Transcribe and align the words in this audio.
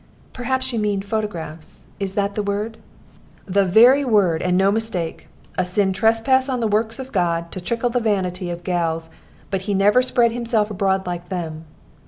"Perhaps 0.33 0.73
you 0.73 0.79
mean 0.79 1.03
photographs. 1.03 1.85
Is 1.99 2.15
that 2.15 2.33
the 2.33 2.41
word?" 2.41 2.77
"The 3.45 3.63
very 3.63 4.03
word, 4.03 4.41
and 4.41 4.57
no 4.57 4.71
mistake. 4.71 5.27
A 5.59 5.63
sinful 5.63 5.93
trespass 5.93 6.49
on 6.49 6.59
the 6.59 6.65
works 6.67 6.97
of 6.97 7.11
God, 7.11 7.51
to 7.51 7.61
tickle 7.61 7.91
the 7.91 7.99
vanity 7.99 8.49
of 8.49 8.63
gals. 8.63 9.11
But 9.51 9.61
he 9.69 9.75
never 9.75 10.01
spread 10.01 10.31
himself 10.31 10.71
abroad 10.71 11.05
like 11.05 11.29
them. 11.29 11.65